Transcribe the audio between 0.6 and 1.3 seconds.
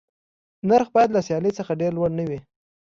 نرخ باید له